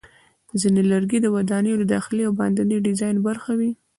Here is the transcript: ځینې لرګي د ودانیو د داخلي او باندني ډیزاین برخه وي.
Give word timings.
ځینې 0.61 0.81
لرګي 0.91 1.19
د 1.21 1.27
ودانیو 1.35 1.79
د 1.81 1.83
داخلي 1.93 2.23
او 2.25 2.33
باندني 2.39 2.77
ډیزاین 2.87 3.15
برخه 3.27 3.51
وي. 3.59 3.71